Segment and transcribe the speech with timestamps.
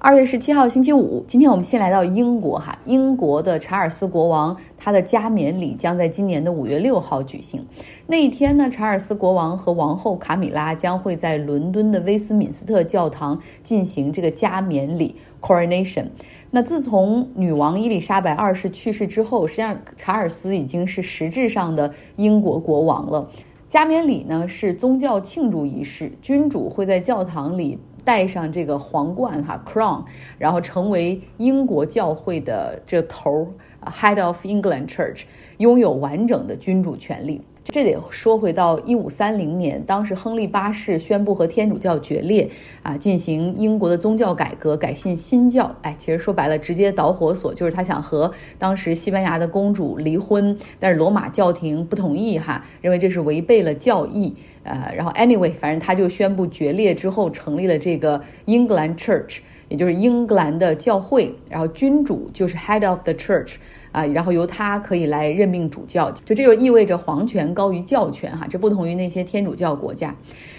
[0.00, 7.66] 二月十七号星期五，今天我们先来到英国哈，英国的查尔斯国王他的加冕礼将在今年的五月六号举行。
[8.06, 16.06] 那一天呢，查尔斯国王和王后卡米拉将会在伦敦的威斯敏斯特教堂进行这个加冕礼 （coronation）。
[16.52, 23.28] 那自从女王伊丽莎白二世去世之后，实际上查尔斯已经是实质上的英国国王了。
[23.68, 27.80] 加冕礼呢是宗教庆祝仪式，君主会在教堂里。
[28.08, 30.02] 戴上这个皇冠哈，crown，
[30.38, 33.52] 然后成为英国教会的这头
[33.84, 35.24] ，head of England Church，
[35.58, 37.42] 拥有完整的君主权利。
[37.70, 42.48] 这得说回到一五三零年，当时亨利八世宣布和天主教决裂，
[42.82, 45.70] 啊，进行英国的宗教改革，改信新教。
[45.82, 54.34] 哎，其实说白了，直接导火索就是他想和当时西班牙的公主离婚，但是罗马教廷不同意哈，认为这是违背了教义。
[54.62, 61.34] 呃，然后 anyway，反正他就宣布决裂之后，成立了这个 England Church，也就是英格兰的教会。
[61.50, 63.56] 然后君主就是 head of the church。
[63.92, 70.14] 啊，然后由他可以来任命主教，就这就意味着皇权高于教权哈，这不同于那些天主教国家。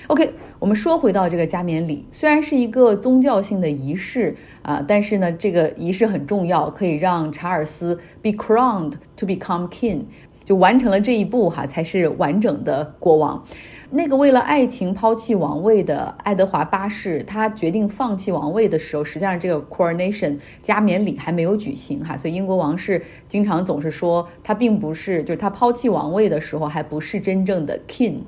[0.08, 10.02] OK，我们说回到这个加冕礼，虽然是一个宗教性的仪式啊，但是呢，这个仪式很重要，可以让查尔斯 be crowned to become king，
[10.44, 13.46] 就完成了这一步哈，才是完整的国王。
[13.92, 28.20] 那个为了爱情抛弃王位的爱德华八世，他决定放弃王位的时候，实际上这个 coronation 加冕礼还没有举行哈，所以英国王室经常总是说他并不是，就是他抛弃王位的时候还不是真正的 king。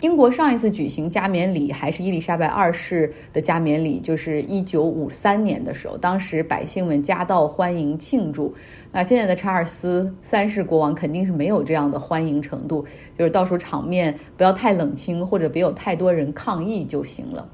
[0.00, 8.54] 英国上一次举行加冕礼还是伊丽莎白二世的加冕礼，就是一九五三年的时候，当时百姓们夹道欢迎庆祝。
[8.90, 12.82] 那现在的查尔斯三世国王肯定是没有这样的欢迎程度，
[13.18, 17.46] 就是到时候场面不要太冷清，或者别有太多人抗议就行了。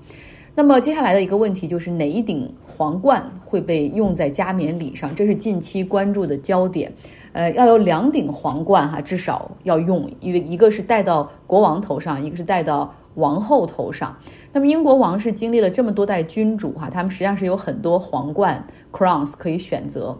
[0.54, 5.12] 那么接下来的一个问题就是哪一顶皇冠会被用在加冕礼上？
[5.16, 6.90] 这是近期关注的焦点。
[7.36, 14.16] 呃，要有两顶皇冠哈，至少要用，因为一个是戴到国王头上，一个是戴到王后头上。
[14.54, 20.18] 那么英国王室经历了这么多代君主哈，他们实际上是有很多皇冠 crowns 可以选择。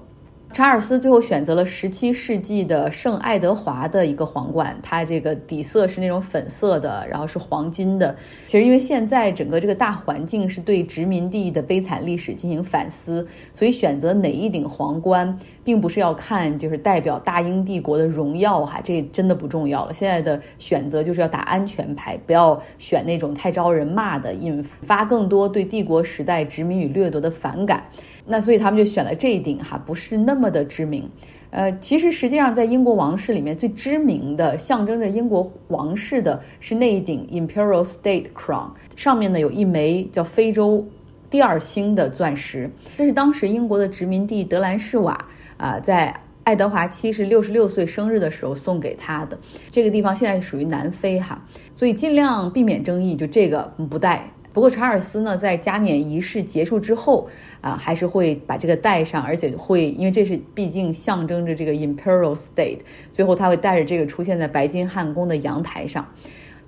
[0.53, 8.17] 查尔斯最后选择了十七世纪的圣爱德华的一个皇冠，它这个底色是那种粉色的，然后是黄金的。
[8.47, 19.93] 其实因为现在整个这个大环境是对殖民地的悲惨历史进行反思，所以选择哪一顶皇冠，并不是要看就是代表大英帝国的荣耀哈，这真的不重要了。
[19.93, 27.85] 现在的选择就是要打安全牌，不要选那种太招人骂的，引发更多对帝国时代殖民与掠夺的反感。
[28.27, 31.09] 那所以他们就选了这一顶哈，不是那么的知名。
[31.51, 40.85] 呃，其实实际上在英国王室里面最知名的，象征着英国王室的是那一顶 Imperial State Crown，上面呢有一枚叫非洲
[41.31, 45.25] 第二星的钻石，这是当时英国的殖民地德兰士瓦
[45.57, 49.39] 啊，在爱德华七世六十六岁生日的时候送给他的。
[49.71, 51.41] 这个地方现在属于南非哈，
[51.75, 54.29] 所以尽量避免争议，就这个不带。
[54.57, 57.29] 不过查尔斯呢，在加冕仪式结束之后
[57.61, 62.79] 啊，还是会把这个带上，而且会，因为这是毕竟象征着这个 Imperial State，
[63.13, 66.07] 最后他会带着这个出现在白金汉宫的阳台上。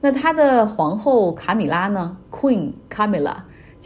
[0.03, 3.37] 那他的皇后卡米拉呢，Queen Camilla。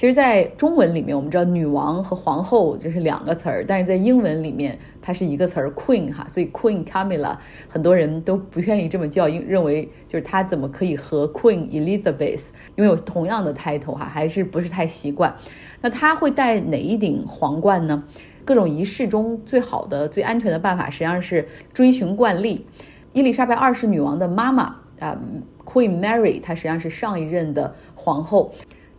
[0.02, 7.36] 其实，在中文里面，我们知道女王和皇后这是两个词儿，但是在英文里面，它是一个词儿 Queen 哈，所以 Queen Camilla
[7.68, 15.36] 很多人都不愿意这么叫，因认为就是她怎么可以和 Queen Elizabeth 拥有同样的 title 哈，还是不是太习惯。
[15.82, 18.02] 那她会戴哪一顶皇冠呢？
[18.44, 22.66] 各种仪式中最好的、最安全的办法，实际上是追寻惯例。
[23.12, 25.16] 伊丽莎白二世女王的妈妈啊
[25.64, 28.52] ，Queen Mary，她实际上是上一任的皇后。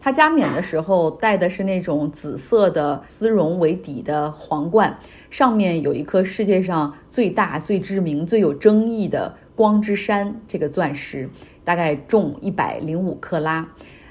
[0.03, 4.97] 他加冕的时候戴的是那种紫色的丝绒为底的皇冠，
[5.29, 11.29] 上面有一颗世界上最大、最知名、最有争议的光之山这个钻石，
[11.63, 13.65] 大概重一百零五克拉。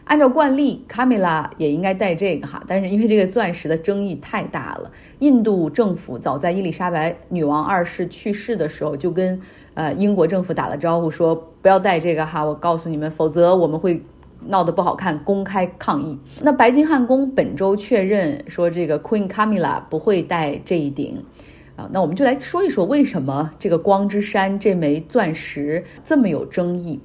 [0.05, 9.39] 按照惯例，卡米拉也应该戴这个哈，但是因为这个钻石的争议太大了，印度政府早在伊丽莎白女王二世去世的时候就跟
[9.75, 14.03] 呃英国政府打了招呼，说不要戴这个哈，我告诉你们，否则我们会。
[14.47, 16.19] 闹得不好看，公开抗议。
[16.41, 21.23] 那白金汉宫本周确认说，这个 Queen Camilla 不会戴这一顶，
[21.77, 27.01] 啊，那我们就来说一说为什么这个光之山这枚钻石这么有争议。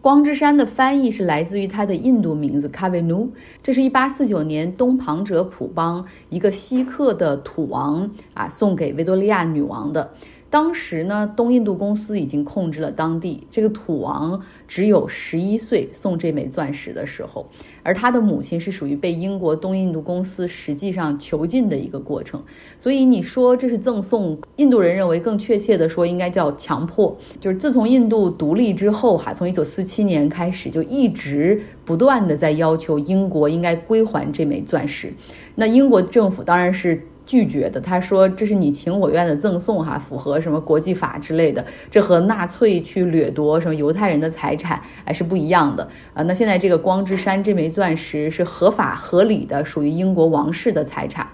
[0.00, 3.28] 光之山的翻译是来自于它的印度名字 Kavenu，
[3.62, 10.10] 这是一八四九年东旁者普邦一个锡克的土王啊送给维多利亚女王的。
[10.52, 13.46] 当时呢，东印度公司已经控制了当地。
[13.50, 14.38] 这个土王
[14.68, 17.48] 只有十一岁，送这枚钻石的时候，
[17.82, 22.42] 而他的母亲是属于被英国东印度公司实际上囚禁的一个过程。
[22.78, 27.16] 所以你说这是赠送，印度人认为更确切的说应该叫强迫。
[27.40, 35.10] 就是自从印度独立之后，哈，从一九四七年开始就一直不断的在要求英国应该归还这枚钻石。
[35.54, 37.02] 那英国政府当然是。
[37.24, 46.22] 拒绝的，他说这是你情我愿的赠送，哈，符合什么国际法之类的，这和纳粹去掠夺什么犹太人的财产还是不一样的啊。
[46.24, 51.26] 那现在这个光之山这枚钻石是合法合理的，属于英国王室的财产。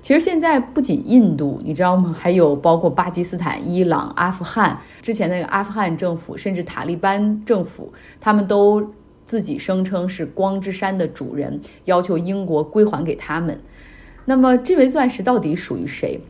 [0.00, 2.14] 其实现在不仅印度，你知道吗？
[2.16, 8.92] 还有包括巴基斯坦、伊朗、阿富汗，之前那个阿富汗政府，甚至塔利班政府，他们都
[9.26, 13.58] 自己声称是光之山的主人，要求英国归还给他们。
[14.26, 16.20] 那么这枚钻石到底属于谁？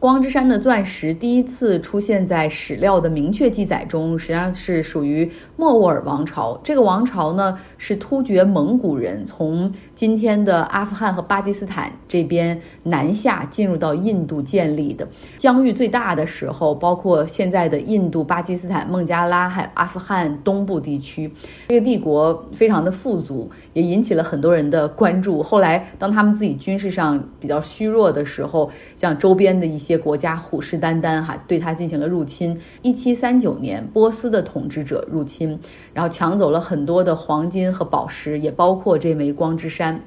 [0.00, 6.56] 光之山的钻石第一次出现在史料的明确记载中，实际上是属于莫卧儿王朝。
[6.62, 15.08] 这个王朝呢，是突厥蒙古人从今天的阿富汗和巴基斯坦这边南下进入到印度建立的。
[15.36, 21.28] 疆域最大的时候，包括现在的印度、巴基斯坦、孟加拉还有阿富汗东部地区。
[21.70, 25.42] 这个帝国非常的富足，也引起了很多人的关注。
[25.42, 29.98] 后来，当他们自己军事上比较虚弱的时候，像周边的一些。
[30.08, 32.58] 国家虎视眈眈，哈，对它进行了入侵。
[32.82, 35.58] 一七三九年，波斯的统治者入侵，
[35.92, 40.00] 然后抢走了很多的黄金和宝石，也包括这枚光之山。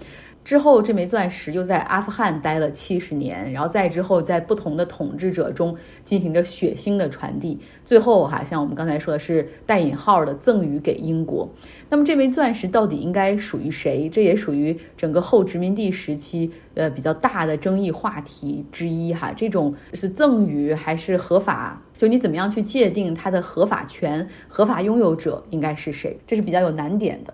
[0.44, 7.60] 之后，这枚钻石又在阿富汗待了七十年，然后再之后，在不同的统治者中进行着血腥的传递。
[7.86, 11.48] 最后，哈，像我们刚才说的是带引号的赠予给英国。
[11.90, 14.10] 那么，这枚钻石到底应该属于谁？
[14.10, 19.32] 这也属于整个后殖民地时期呃比较大的争议话题之一，哈。
[19.38, 21.80] 这种是赠予还是合法？
[21.96, 26.18] 就你怎么样去界定它的合法权、合法拥有者应该是谁？
[26.26, 27.32] 这是比较有难点的。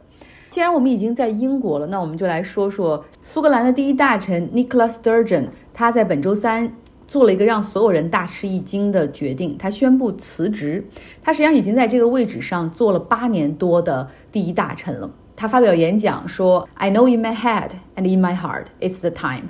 [0.58, 5.50] 既然我们已经在英国了，那我们就来说说苏格兰的第一大臣 Nicola Sturgeon。
[5.72, 6.74] 他在本周三
[7.08, 10.84] 做了一个让所有人大吃一惊的决定，他宣布辞职。
[11.22, 15.08] 他实际上已经在这个位置上做了八年多的第一大臣了。
[15.36, 19.50] 他发表演讲说：“I know in my head and in my heart, it's the time。”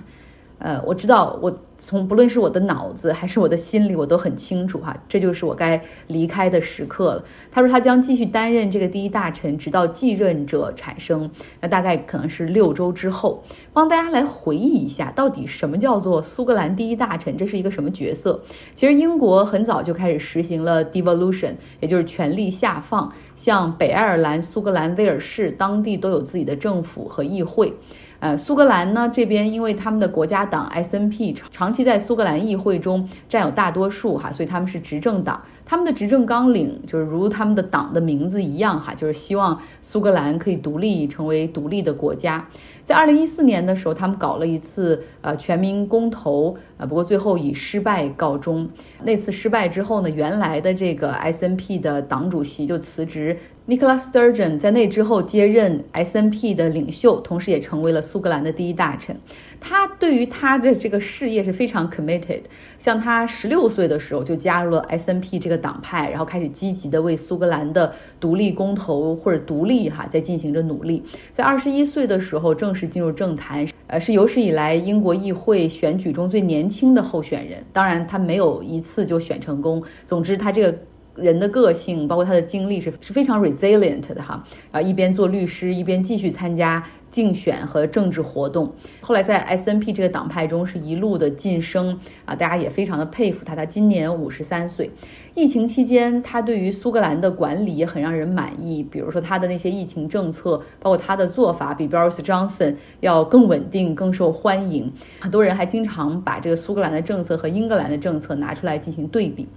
[0.60, 1.56] 呃，我知道我。
[1.80, 7.24] 从不论是我的脑子还是我的心里，我都很清楚哈，这就是我该离开的时刻了。
[7.52, 11.30] 他说他将继续担任这个第一大臣，直到继任者产生，
[11.62, 13.44] 那大概可能是六周之后。
[13.74, 17.38] 帮大家来回忆一下，到底什么叫做苏格兰第一大臣？
[17.38, 18.42] 这是一个什么角色？
[18.76, 27.72] 其实英国很早就开始实行了 devolution，也就是权力下放，像北爱尔兰、苏格兰、威尔士当地都有自己的政府和议会。
[28.20, 35.42] 呃，苏格兰呢这边，因为他们的国家党 SNP 长期在苏格兰议会中占有大多数哈，所以他们是执政党。
[35.70, 42.48] 他们的执政纲领就是如他们的党的名字一样哈，就是希望苏格兰可以独立成为独立的国家。
[42.86, 48.70] 在二零一四年的时候，他们搞了一次呃全民公投啊，不过最后以失败告终。
[49.04, 53.38] 那次失败之后呢，原来的这个 SNP 的党主席就辞职
[53.68, 59.16] ，Nicola Sturgeon 在那之后接任 SNP 的领袖，同时也成为了苏格兰的第一大臣。
[59.60, 62.42] 他对于他的这个事业是非常 committed。
[62.80, 71.04] 像他十六岁的时候就加入了 SNP 这个党派，然后开始积极的为苏格兰的独立公投或者独立哈在进行着努力。
[71.34, 77.64] 在二十一岁的时候正式进入政坛，呃，是有史以来英国议会选举中最年轻的候选人。
[77.74, 79.84] 当然，他没有一次就选成功。
[80.06, 80.78] 总之，他这个。
[81.18, 86.84] 人的个性，包括他的经历是是非常 resilient 的哈，然后，一边做律师，一边继续参加
[87.18, 88.72] 竞选和政治活动。
[89.02, 93.56] 后来在 SNP 这个党派中是一路的晋升啊，大家也非常的佩服他。
[93.56, 94.92] 他今年五十三岁，
[95.34, 104.94] 疫情期间他对于苏格兰的管理也很让人满意，比如说他的那些疫情政策，包括他的做法比 Boris Johnson 要更稳定、更受欢迎。
[105.20, 109.48] 很多人还经常把这个苏格兰的政策和英格兰的政策拿出来进行对比。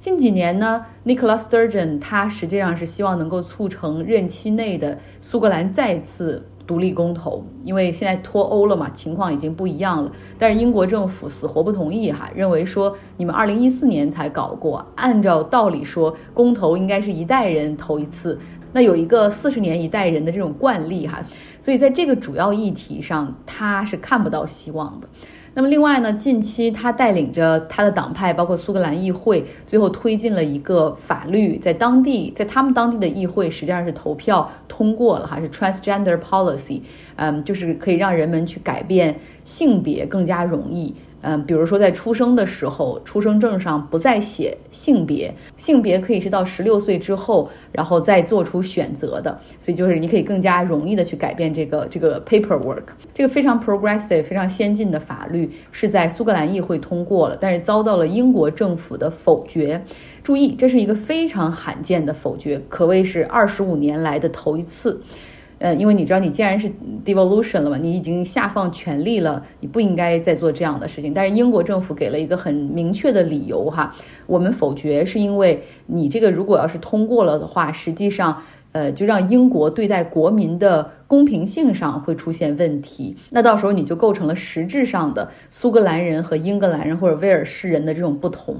[0.00, 10.10] 近几年呢，Nicola Sturgeon 他实际上是希望能够促成任期内的苏格兰再次独立公投，因为现在脱欧了嘛，情况已经不一样了。
[10.38, 18.38] 但是英国政府死活不同意哈，认为说你们二零一四年才搞过，按照道理说公投应该是一代人投一次，
[18.72, 21.20] 那有一个四十年一代人的这种惯例哈，
[21.60, 25.08] 所以在这个主要议题上他是看不到希望的。
[25.56, 36.80] 那么另外呢，近期他带领着他的党派，包括苏格兰议会，最后推进了一个法律，在当地，在他们当地的议会实际上是投票通过了哈，是 transgender policy，
[37.14, 40.92] 嗯，就是可以让人们去改变性别更加容易。
[41.26, 59.82] 嗯，比如说在出生的时候，出生证上不再写性别，性别可以是到十六岁之后，然后再做出选择的，所以就是你可以更加容易的去改变这个这个 paperwork，这个非常 progressive、非常先进的法律是在苏格兰议会通过了，但是遭到了英国政府的否决。
[60.22, 65.00] 注意，这是一个非常罕见的否决，可谓是二十五年来的头一次。
[65.64, 66.70] 呃，因为你知道，你既然是
[67.06, 71.14] devolution 了嘛，你已经下放权力了，你不应该再做这样的事情。
[71.14, 78.42] 但是英国政府给了一个很明确的理由哈，我们否决是因为你这个如果要是通过了的话，实际上
[78.72, 88.54] 呃就让英国对待国民的公平性上会出现问题，那到时候你就构成了实质上的苏格兰人和英格兰人或者威尔士人的这种不同。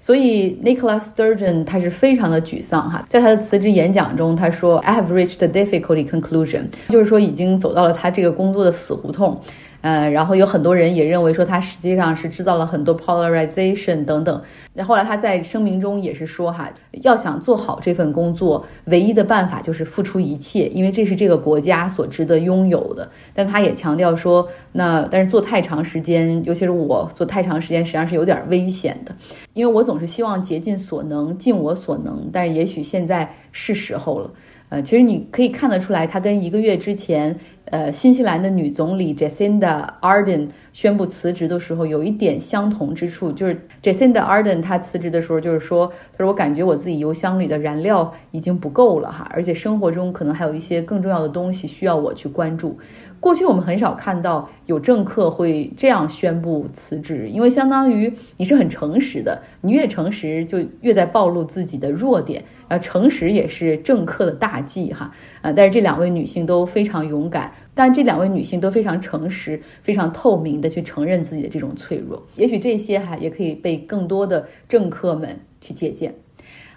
[0.00, 9.38] 所以 Nicola Sturgeon 他是非常的沮丧哈，在他的辞职演讲中，他说 I have reached a difficult conclusion，就是说已经走到了他这个工作的死胡同。
[9.80, 14.42] 呃，然后有很多人也认为说他实际上是制造了很多 polarization 等等。
[14.74, 16.70] 那后来他在声明中也是说哈，
[17.02, 23.10] 要想做好这份工作，唯一的办法就是付出一切，因为这是这个国家所值得拥有的。
[23.34, 29.14] 但他也强调说，那但是做太长时间，尤其是我做太长时间，实际上是有点危险的，
[29.54, 34.30] 因为我总是希望竭尽所能，尽我所能，但是也许现在是时候了。
[34.68, 37.36] 呃，其实你可以看得出来，他跟一个月之前，
[37.70, 52.76] 呃，新西兰的女总理 Jacinda Ardern 宣布辞职的时候有一点相同之处，就是 Jacinda Ardern 她辞职的时候就是说，她说我感觉我自己油箱里的燃料已经不够了哈，而且生活中可能还有一些更重要的东西需要我去关注。
[53.20, 65.12] 过去我们很少看到有政客会这样宣布辞职，因为相当于你是很诚实的，你越诚实就越在暴露自己的弱点，呃，诚实也是政客的大忌哈，
[65.42, 76.14] 呃，但是这两位女性都非常勇敢，但这两位女性都非常诚实、非常透明的去承认自己的这种脆弱，也许这些哈也可以被更多的政客们去借鉴。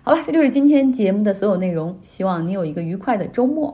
[0.03, 3.71] 好了，这就是今天节目的所有内容，希望你有一个愉快的周末。